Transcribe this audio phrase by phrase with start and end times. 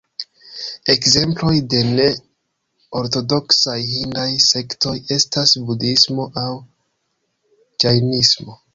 [0.93, 6.51] Ekzemploj de ne-ortodoksaj hindaj sektoj estas Budhismo aŭ
[7.85, 8.63] Ĝajnismo.